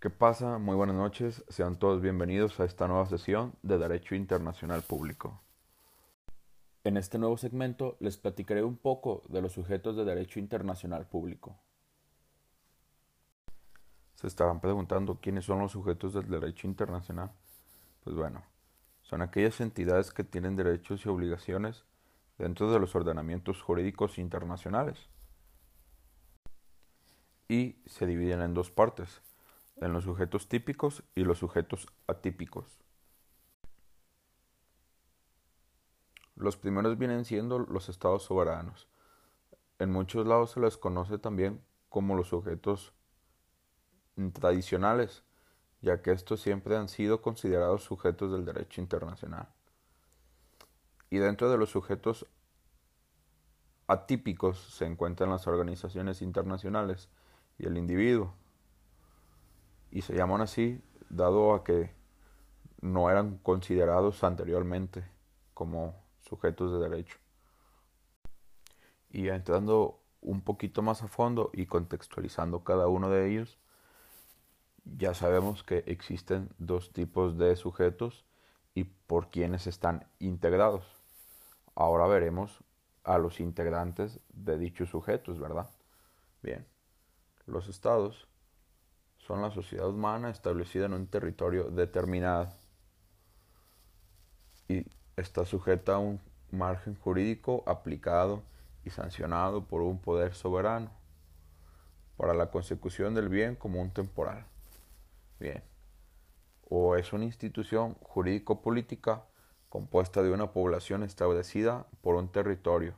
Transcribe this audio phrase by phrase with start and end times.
[0.00, 0.56] ¿Qué pasa?
[0.56, 1.44] Muy buenas noches.
[1.50, 5.42] Sean todos bienvenidos a esta nueva sesión de Derecho Internacional Público.
[6.84, 11.58] En este nuevo segmento les platicaré un poco de los sujetos de Derecho Internacional Público.
[14.14, 17.32] Se estarán preguntando quiénes son los sujetos del derecho internacional.
[18.02, 18.42] Pues bueno,
[19.02, 21.84] son aquellas entidades que tienen derechos y obligaciones
[22.38, 25.10] dentro de los ordenamientos jurídicos internacionales.
[27.48, 29.20] Y se dividen en dos partes
[29.80, 32.78] en los sujetos típicos y los sujetos atípicos.
[36.36, 38.88] Los primeros vienen siendo los estados soberanos.
[39.78, 42.92] En muchos lados se les conoce también como los sujetos
[44.32, 45.24] tradicionales,
[45.80, 49.48] ya que estos siempre han sido considerados sujetos del derecho internacional.
[51.08, 52.26] Y dentro de los sujetos
[53.86, 57.08] atípicos se encuentran las organizaciones internacionales
[57.58, 58.34] y el individuo,
[59.90, 61.92] y se llaman así dado a que
[62.80, 65.04] no eran considerados anteriormente
[65.54, 67.18] como sujetos de derecho.
[69.10, 73.58] Y entrando un poquito más a fondo y contextualizando cada uno de ellos,
[74.84, 78.24] ya sabemos que existen dos tipos de sujetos
[78.74, 80.84] y por quienes están integrados.
[81.74, 82.62] Ahora veremos
[83.04, 85.68] a los integrantes de dichos sujetos, ¿verdad?
[86.42, 86.66] Bien,
[87.46, 88.29] los estados
[89.30, 92.48] son la sociedad humana establecida en un territorio determinado
[94.66, 94.84] y
[95.16, 98.42] está sujeta a un margen jurídico aplicado
[98.84, 100.90] y sancionado por un poder soberano
[102.16, 104.46] para la consecución del bien común temporal.
[105.38, 105.62] Bien.
[106.68, 109.22] O es una institución jurídico-política
[109.68, 112.94] compuesta de una población establecida por un territorio.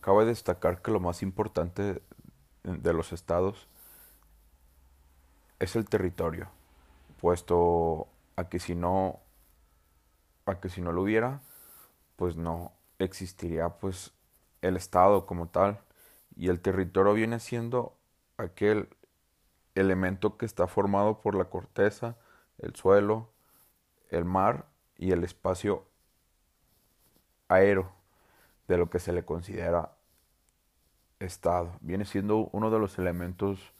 [0.00, 2.00] Cabe destacar que lo más importante
[2.62, 3.68] de los estados
[5.58, 6.48] es el territorio,
[7.20, 9.20] puesto a que si no
[10.46, 11.40] a que si no lo hubiera,
[12.16, 14.12] pues no existiría pues
[14.62, 15.80] el estado como tal
[16.36, 17.96] y el territorio viene siendo
[18.36, 18.88] aquel
[19.74, 22.16] elemento que está formado por la corteza,
[22.58, 23.30] el suelo,
[24.10, 24.66] el mar
[24.96, 25.84] y el espacio
[27.48, 27.92] aéreo
[28.68, 29.92] de lo que se le considera
[31.18, 31.76] estado.
[31.80, 33.72] Viene siendo uno de los elementos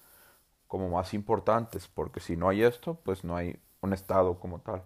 [0.66, 4.84] como más importantes, porque si no hay esto, pues no hay un Estado como tal.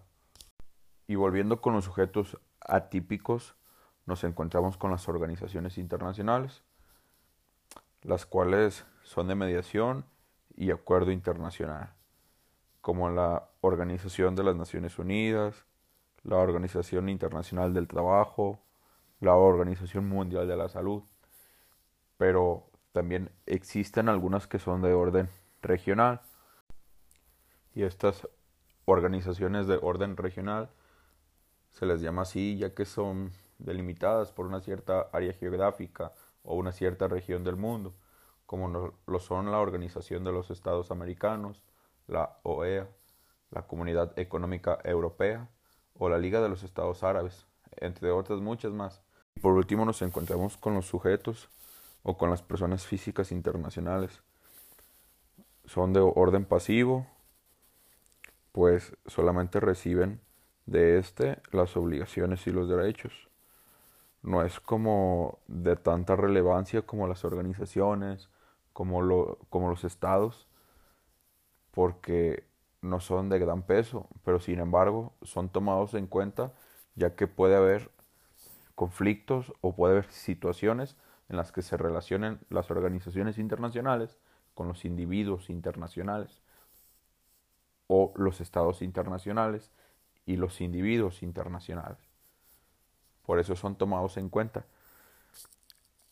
[1.06, 3.56] Y volviendo con los sujetos atípicos,
[4.06, 6.62] nos encontramos con las organizaciones internacionales,
[8.02, 10.04] las cuales son de mediación
[10.54, 11.94] y acuerdo internacional,
[12.80, 15.64] como la Organización de las Naciones Unidas,
[16.22, 18.60] la Organización Internacional del Trabajo,
[19.20, 21.02] la Organización Mundial de la Salud,
[22.16, 25.28] pero también existen algunas que son de orden
[25.62, 26.21] regional.
[27.75, 28.28] Y estas
[28.84, 30.71] organizaciones de orden regional
[31.71, 36.12] se les llama así ya que son delimitadas por una cierta área geográfica
[36.43, 37.94] o una cierta región del mundo,
[38.47, 41.62] como lo son la Organización de los Estados Americanos,
[42.06, 42.88] la OEA,
[43.50, 45.49] la Comunidad Económica Europea
[45.94, 49.03] o la Liga de los Estados Árabes, entre otras muchas más.
[49.37, 51.49] Y por último nos encontramos con los sujetos
[52.03, 54.22] o con las personas físicas internacionales,
[55.70, 57.06] son de orden pasivo,
[58.50, 60.20] pues solamente reciben
[60.66, 63.31] de éste las obligaciones y los derechos.
[64.20, 68.31] No es como de tanta relevancia como las organizaciones,
[68.72, 70.48] como, lo, como los estados,
[71.70, 72.48] porque
[72.82, 76.52] no son de gran peso, pero sin embargo son tomados en cuenta
[76.97, 77.92] ya que puede haber
[78.75, 80.97] conflictos o puede haber situaciones
[81.28, 84.19] en las que se relacionen las organizaciones internacionales
[84.60, 86.43] con los individuos internacionales
[87.87, 89.71] o los estados internacionales
[90.26, 91.97] y los individuos internacionales.
[93.25, 94.66] Por eso son tomados en cuenta.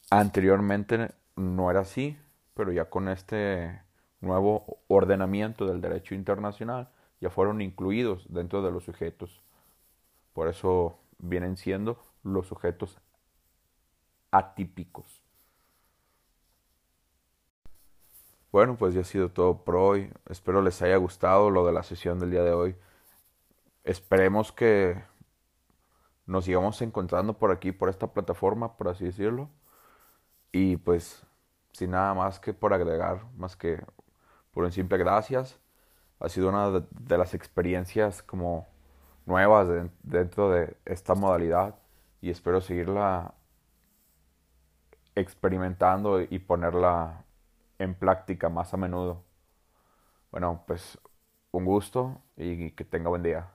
[0.09, 2.17] Anteriormente no era así,
[2.55, 3.83] pero ya con este
[4.23, 6.89] nuevo ordenamiento del derecho internacional
[7.21, 9.43] ya fueron incluidos dentro de los sujetos.
[10.33, 12.97] Por eso vienen siendo los sujetos
[14.31, 15.28] atípicos.
[18.51, 20.11] Bueno, pues ya ha sido todo por hoy.
[20.29, 22.77] Espero les haya gustado lo de la sesión del día de hoy.
[23.85, 25.03] Esperemos que
[26.27, 29.51] nos sigamos encontrando por aquí, por esta plataforma, por así decirlo.
[30.53, 31.23] Y pues,
[31.73, 33.83] sin nada más que por agregar, más que
[34.53, 35.59] por un simple gracias.
[36.21, 38.67] Ha sido una de, las experiencias como
[39.27, 39.69] nuevas
[40.03, 41.77] dentro de esta modalidad
[42.21, 43.35] y espero seguirla
[45.15, 47.25] experimentando y ponerla
[47.79, 49.25] en práctica más a menudo.
[50.31, 50.99] Bueno, pues
[51.53, 53.51] un gusto y que tenga buen día.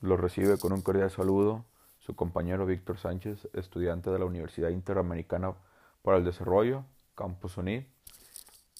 [0.00, 1.64] Lo recibe con un cordial saludo
[1.98, 5.54] su compañero Víctor Sánchez, estudiante de la Universidad Interamericana
[6.02, 6.84] para el Desarrollo,
[7.14, 7.84] Campus Unid,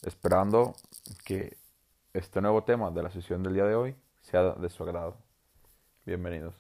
[0.03, 0.75] esperando
[1.25, 1.59] que
[2.15, 5.17] este nuevo tema de la sesión del día de hoy sea de su agrado.
[6.07, 6.60] Bienvenidos.